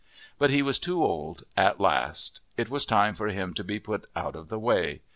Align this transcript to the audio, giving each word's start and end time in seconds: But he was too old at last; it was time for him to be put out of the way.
But 0.39 0.49
he 0.49 0.63
was 0.63 0.79
too 0.79 1.03
old 1.03 1.43
at 1.55 1.79
last; 1.79 2.41
it 2.57 2.71
was 2.71 2.87
time 2.87 3.13
for 3.13 3.27
him 3.27 3.53
to 3.53 3.63
be 3.63 3.79
put 3.79 4.09
out 4.15 4.35
of 4.35 4.47
the 4.49 4.57
way. 4.57 5.01